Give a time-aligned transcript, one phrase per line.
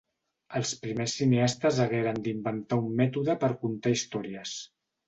[0.59, 4.61] Els primers cineastes hagueren d'inventar un mètode per contar històries.